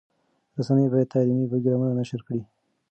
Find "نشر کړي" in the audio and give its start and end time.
2.01-2.41